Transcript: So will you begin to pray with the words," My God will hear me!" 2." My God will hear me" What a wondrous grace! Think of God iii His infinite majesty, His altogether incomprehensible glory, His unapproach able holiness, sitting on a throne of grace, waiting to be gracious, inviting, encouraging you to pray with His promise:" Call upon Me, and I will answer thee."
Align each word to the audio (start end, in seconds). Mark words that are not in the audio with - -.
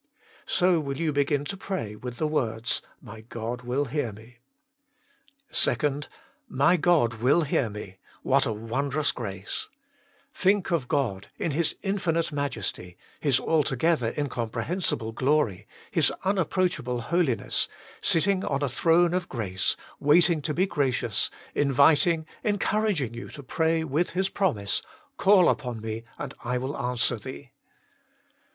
So 0.47 0.79
will 0.79 0.97
you 0.97 1.13
begin 1.13 1.45
to 1.45 1.55
pray 1.55 1.95
with 1.95 2.17
the 2.17 2.25
words," 2.25 2.81
My 3.09 3.21
God 3.21 3.61
will 3.61 3.85
hear 3.85 4.11
me!" 4.11 4.39
2." 5.51 6.01
My 6.63 6.75
God 6.75 7.21
will 7.21 7.43
hear 7.43 7.69
me" 7.69 7.97
What 8.23 8.47
a 8.47 8.51
wondrous 8.51 9.11
grace! 9.11 9.69
Think 10.33 10.71
of 10.71 10.87
God 10.87 11.27
iii 11.39 11.51
His 11.51 11.75
infinite 11.83 12.31
majesty, 12.31 12.97
His 13.19 13.39
altogether 13.39 14.11
incomprehensible 14.17 15.11
glory, 15.11 15.67
His 15.91 16.11
unapproach 16.25 16.79
able 16.79 17.01
holiness, 17.01 17.67
sitting 18.01 18.43
on 18.43 18.63
a 18.63 18.69
throne 18.69 19.13
of 19.13 19.29
grace, 19.29 19.77
waiting 19.99 20.41
to 20.41 20.53
be 20.55 20.65
gracious, 20.65 21.29
inviting, 21.53 22.25
encouraging 22.43 23.13
you 23.13 23.29
to 23.29 23.43
pray 23.43 23.83
with 23.83 24.13
His 24.13 24.29
promise:" 24.29 24.81
Call 25.17 25.47
upon 25.47 25.79
Me, 25.79 26.05
and 26.17 26.33
I 26.43 26.57
will 26.57 26.75
answer 26.75 27.17
thee." 27.17 27.51